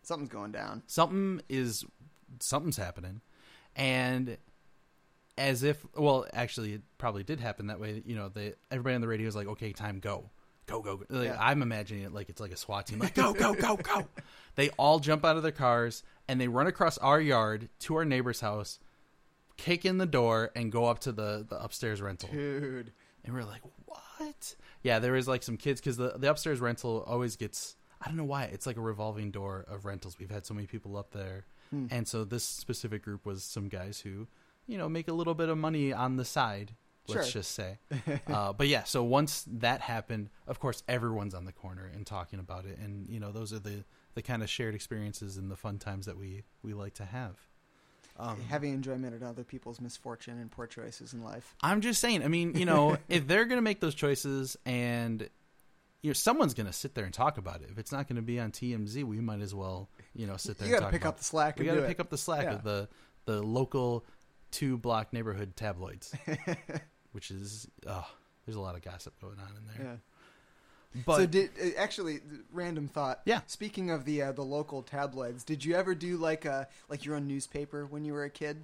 [0.03, 0.83] Something's going down.
[0.87, 1.85] something is
[2.39, 3.21] something's happening
[3.75, 4.37] and
[5.37, 9.01] as if well actually it probably did happen that way you know they everybody on
[9.01, 10.29] the radio is like okay time go
[10.65, 11.05] go go go.
[11.09, 11.37] Like, Yeah.
[11.39, 14.07] i'm imagining it like it's like a swat team like go go go go
[14.55, 18.05] they all jump out of their cars and they run across our yard to our
[18.05, 18.79] neighbor's house
[19.57, 22.91] kick in the door and go up to the the upstairs rental Dude.
[23.23, 24.55] and we are like, what?
[24.83, 28.17] Yeah, there was like some kids because the, the upstairs rental always gets, I don't
[28.17, 30.17] know why, it's like a revolving door of rentals.
[30.19, 31.45] We've had so many people up there.
[31.71, 31.87] Hmm.
[31.89, 34.27] And so this specific group was some guys who,
[34.67, 36.75] you know, make a little bit of money on the side,
[37.07, 37.41] let's Sure.
[37.41, 37.79] just say.
[38.27, 42.39] uh, but yeah, so once that happened, of course, everyone's on the corner and talking
[42.39, 42.77] about it.
[42.79, 43.83] And, you know, those are the,
[44.15, 47.37] the kind of shared experiences and the fun times that we, we like to have.
[48.17, 51.53] Um, Having enjoyment at other people's misfortune and poor choices in life.
[51.61, 52.23] I'm just saying.
[52.23, 55.29] I mean, you know, if they're going to make those choices, and
[56.01, 57.69] you know, someone's going to sit there and talk about it.
[57.71, 60.57] If it's not going to be on TMZ, we might as well, you know, sit
[60.57, 60.67] there.
[60.67, 62.47] You and got to pick up the slack We got to pick up the slack
[62.47, 62.87] of the
[63.25, 64.05] the local
[64.51, 66.13] two block neighborhood tabloids,
[67.11, 68.07] which is oh,
[68.45, 69.85] there's a lot of gossip going on in there.
[69.91, 71.01] Yeah.
[71.05, 72.19] But so did uh, actually
[72.53, 73.21] random thought.
[73.25, 73.41] Yeah.
[73.47, 77.15] Speaking of the uh, the local tabloids, did you ever do like a like your
[77.15, 78.63] own newspaper when you were a kid?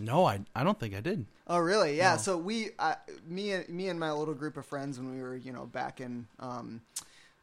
[0.00, 1.26] no, I I don't think I did.
[1.46, 1.96] Oh, really?
[1.96, 2.12] Yeah.
[2.12, 2.18] No.
[2.18, 2.94] So we, uh,
[3.26, 6.00] me and me and my little group of friends, when we were, you know, back
[6.00, 6.82] in um,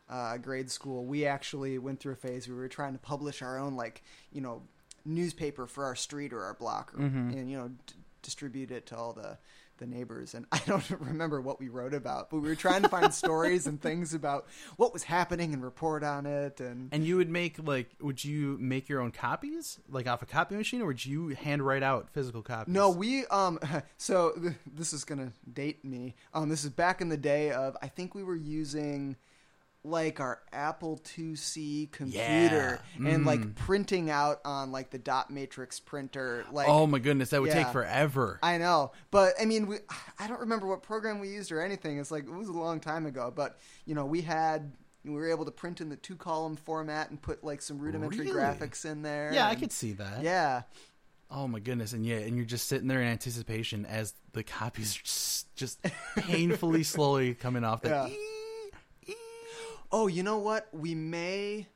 [0.10, 3.42] uh, grade school, we actually went through a phase where we were trying to publish
[3.42, 4.62] our own, like, you know,
[5.06, 8.98] newspaper for our street or our block, or, and you know, d- distribute it to
[8.98, 9.38] all the
[9.78, 10.34] the neighbors.
[10.34, 13.68] And I don't remember what we wrote about, but we were trying to find stories
[13.68, 16.62] and things about what was happening and report on it.
[16.62, 20.26] And And you would make like, would you make your own copies, like off a
[20.26, 22.74] copy machine, or would you hand write out physical copies?
[22.74, 23.60] No, we um
[23.98, 26.16] so th- this is going to date me.
[26.34, 29.18] Um this is back in the day of I think we were using
[29.86, 33.08] like our Apple IIc computer Yeah.
[33.10, 33.56] and like Mm.
[33.56, 37.64] printing out on like the dot matrix printer like oh my goodness, that would Yeah.
[37.64, 38.40] take forever.
[38.42, 39.78] I know, but I mean, we,
[40.20, 42.00] I don't remember what program we used or anything.
[42.00, 44.74] It's like it was a long time ago, but you know, we had
[45.04, 48.26] we were able to print in the two column format and put like some rudimentary
[48.26, 48.40] Really?
[48.40, 49.32] graphics in there.
[49.34, 50.24] Yeah, I could see that.
[50.24, 50.64] Yeah,
[51.30, 54.96] Oh my goodness, and yeah, and you're just sitting there in anticipation as the copies
[54.96, 55.80] are just, just
[56.18, 57.90] painfully slowly coming off the.
[57.90, 58.10] Yeah.
[59.98, 60.68] Oh, you know what?
[60.74, 61.68] We may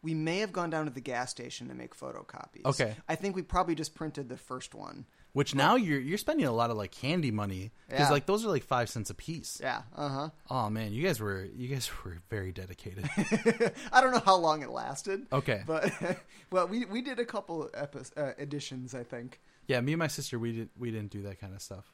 [0.00, 2.64] we may have gone down to the gas station to make photocopies.
[2.64, 2.94] Okay.
[3.08, 5.06] I think we probably just printed the first one.
[5.32, 8.10] Which now you're you're spending a lot of like candy money because Yeah.
[8.10, 9.58] like those are like five cents a piece.
[9.60, 9.82] Yeah.
[9.94, 10.28] Uh huh.
[10.48, 13.08] Oh man, you guys were you guys were very dedicated.
[13.92, 15.26] I don't know how long it lasted.
[15.32, 15.64] Okay.
[15.66, 15.92] But
[16.52, 19.40] well, we we did a couple epi- uh, editions, I think.
[19.66, 21.86] yeah, me and my sister we did we didn't do that kind of stuff.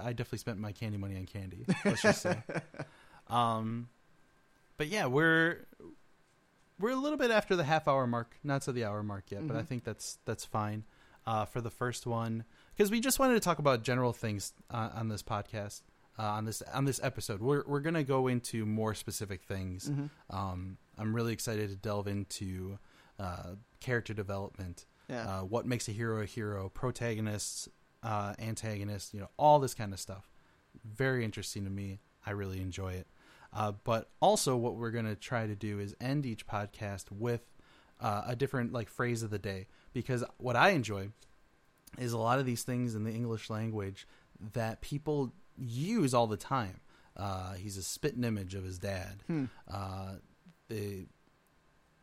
[0.00, 1.66] I definitely spent my candy money on candy.
[1.84, 2.42] Let's just say.
[3.28, 3.88] um,
[4.82, 5.64] but yeah, we're
[6.80, 9.46] we're a little bit after the half hour mark, not to the hour mark yet,
[9.46, 9.66] but I Mhm.
[9.68, 10.82] think that's that's fine
[11.24, 14.90] uh, for the first one because we just wanted to talk about general things uh,
[14.92, 15.82] on this podcast.
[16.18, 19.88] Uh, on this on this episode, we're we're gonna go into more specific things.
[19.88, 20.10] Mhm.
[20.30, 22.80] Um, I'm really excited to delve into
[23.20, 25.28] uh, character development, Yeah.
[25.28, 27.68] uh, what makes a hero a hero, protagonists,
[28.02, 30.28] uh, antagonists, you know, all this kind of stuff.
[30.84, 32.00] Very interesting to me.
[32.26, 33.06] I really enjoy it.
[33.54, 37.42] Uh, but also, what we're going to try to do is end each podcast with
[38.00, 41.10] uh, a different like phrase of the day because what I enjoy
[41.98, 44.06] is a lot of these things in the English language
[44.54, 46.80] that people use all the time.
[47.16, 49.22] Uh, he's a spitting image of his dad.
[49.26, 49.44] Hmm.
[49.70, 50.12] Uh,
[50.68, 51.06] the,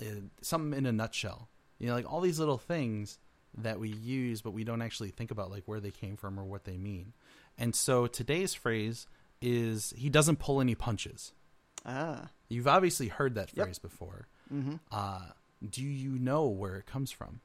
[0.02, 1.50] uh, something in a nutshell.
[1.80, 3.18] You know, like all these little things
[3.58, 6.44] that we use, but we don't actually think about like where they came from or
[6.44, 7.14] what they mean.
[7.58, 9.08] And so today's phrase
[9.42, 11.34] is he doesn't pull any punches.
[11.86, 12.30] Ah.
[12.50, 13.66] You've obviously heard that Yep.
[13.66, 14.28] phrase before.
[14.54, 14.76] Mm-hmm.
[14.92, 15.28] Uh,
[15.68, 17.42] do you know where it comes from?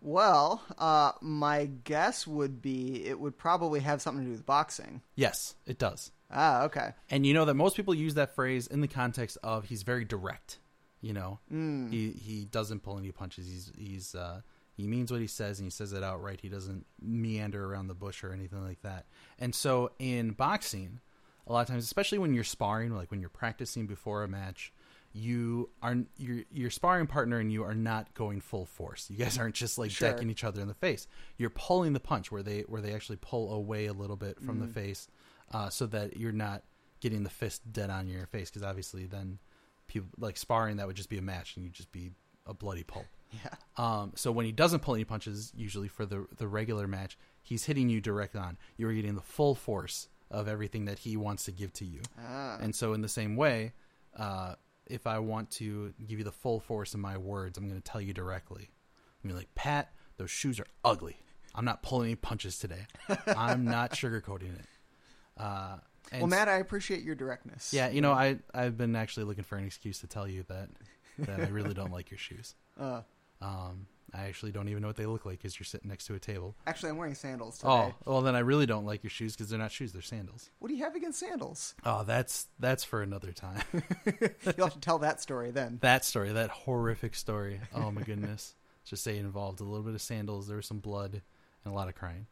[0.00, 5.02] Well, uh, my guess would be it would probably have something to do with boxing.
[5.16, 6.12] Yes, it does.
[6.30, 6.92] Ah, okay.
[7.10, 10.04] And you know that most people use that phrase in the context of he's very
[10.04, 10.58] direct.
[11.00, 11.90] You know, Mm.
[11.90, 13.46] he he doesn't pull any punches.
[13.48, 14.42] He's he's uh,
[14.76, 16.40] he means what he says and he says it outright.
[16.42, 19.06] He doesn't meander around the bush or anything like that.
[19.38, 21.00] And so in boxing,
[21.48, 24.72] a lot of times, especially when you're sparring, like when you're practicing before a match,
[25.12, 29.08] you are your your sparring partner and you are not going full force.
[29.10, 30.10] You guys aren't just like Sure.
[30.12, 31.06] decking each other in the face.
[31.38, 34.60] You're pulling the punch where they where they actually pull away a little bit from
[34.60, 35.08] the face,
[35.52, 36.62] uh, so that you're not
[37.00, 38.50] getting the fist dead on your face.
[38.50, 39.38] Because obviously, then
[39.88, 42.10] people like sparring that would just be a match and you'd just be
[42.46, 43.06] a bloody pulp.
[43.44, 43.54] Yeah.
[43.76, 47.64] Um, so when he doesn't pull any punches, usually for the the regular match, he's
[47.64, 48.56] hitting you direct on.
[48.78, 52.00] You're getting the full force of everything that he wants to give to you.
[52.20, 52.58] Ah.
[52.60, 53.72] And so in the same way,
[54.16, 54.54] uh,
[54.86, 57.90] if I want to give you the full force of my words, I'm going to
[57.90, 58.70] tell you directly.
[59.24, 61.16] I'm like, Pat, those shoes are ugly.
[61.54, 62.86] I'm not pulling any punches today.
[63.26, 64.64] I'm not sugarcoating it.
[65.36, 65.76] Uh,
[66.12, 67.72] and well, Matt, I appreciate your directness.
[67.72, 70.68] yeah, you know, I I've been actually looking for an excuse to tell you that
[71.18, 72.54] that I really don't like your shoes.
[72.80, 73.02] Uh,
[73.42, 76.14] Um, I actually don't even know what they look like because you're sitting next to
[76.14, 76.56] a table.
[76.66, 77.70] actually, I'm wearing sandals today.
[77.70, 80.50] Oh, well, then I really don't like your shoes because they're not shoes; they're sandals.
[80.60, 81.74] What do you have against sandals?
[81.84, 83.62] Oh, that's that's for another time.
[84.56, 85.78] You'll have to tell that story then.
[85.82, 87.60] that story, that horrific story.
[87.74, 88.54] Oh my goodness!
[88.84, 90.48] Just say it involved a little bit of sandals.
[90.48, 91.20] There was some blood
[91.64, 92.26] and a lot of crying.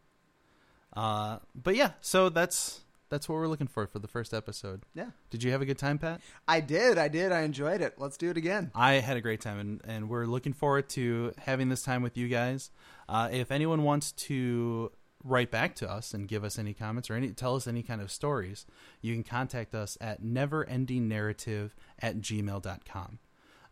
[0.94, 4.82] Uh, but yeah, so that's that's what we're looking for for the first episode.
[4.94, 5.10] Yeah.
[5.30, 6.20] Did you have a good time, Pat?
[6.48, 6.98] I did.
[6.98, 7.32] I did.
[7.32, 7.94] I enjoyed it.
[7.98, 8.70] Let's do it again.
[8.74, 12.16] I had a great time, and, and we're looking forward to having this time with
[12.16, 12.70] you guys.
[13.08, 14.90] Uh, if anyone wants to
[15.24, 18.00] write back to us and give us any comments or any tell us any kind
[18.00, 18.66] of stories,
[19.00, 23.18] you can contact us at neverendingnarrative at gmail.com.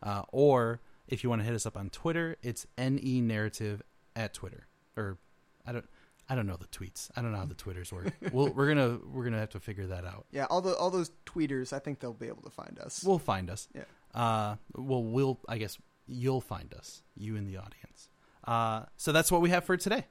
[0.03, 3.81] Uh, or if you want to hit us up on Twitter, it's ne narrative
[4.15, 4.67] at Twitter.
[4.97, 5.17] Or
[5.65, 5.85] I don't
[6.27, 7.09] I don't know the tweets.
[7.15, 8.11] I don't know how the Twitters work.
[8.31, 10.25] we'll, we're gonna we're gonna have to figure that out.
[10.31, 13.03] Yeah, all the all those tweeters, I think they'll be able to find us.
[13.03, 13.67] We'll find us.
[13.73, 13.83] Yeah.
[14.13, 15.39] Uh, well, we'll.
[15.47, 18.09] I guess you'll find us, you in the audience.
[18.43, 20.05] Uh, so that's what we have for today.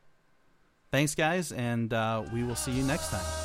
[0.91, 3.44] Thanks, guys, and uh, we will see you next time.